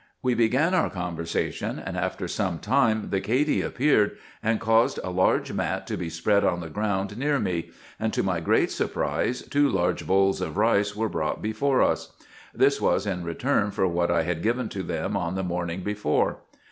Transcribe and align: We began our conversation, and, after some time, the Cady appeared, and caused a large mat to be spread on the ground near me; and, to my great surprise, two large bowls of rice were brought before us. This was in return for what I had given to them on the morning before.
We 0.23 0.33
began 0.33 0.73
our 0.73 0.89
conversation, 0.89 1.77
and, 1.77 1.95
after 1.95 2.27
some 2.27 2.57
time, 2.57 3.11
the 3.11 3.19
Cady 3.21 3.61
appeared, 3.61 4.17
and 4.41 4.59
caused 4.59 4.99
a 5.03 5.11
large 5.11 5.53
mat 5.53 5.85
to 5.85 5.95
be 5.95 6.09
spread 6.09 6.43
on 6.43 6.59
the 6.59 6.71
ground 6.71 7.15
near 7.19 7.37
me; 7.39 7.69
and, 7.99 8.11
to 8.13 8.23
my 8.23 8.39
great 8.39 8.71
surprise, 8.71 9.43
two 9.43 9.69
large 9.69 10.07
bowls 10.07 10.41
of 10.41 10.57
rice 10.57 10.95
were 10.95 11.07
brought 11.07 11.39
before 11.43 11.83
us. 11.83 12.13
This 12.51 12.81
was 12.81 13.05
in 13.05 13.23
return 13.23 13.69
for 13.69 13.87
what 13.87 14.09
I 14.09 14.23
had 14.23 14.41
given 14.41 14.69
to 14.69 14.81
them 14.81 15.15
on 15.15 15.35
the 15.35 15.43
morning 15.43 15.81
before. 15.83 16.39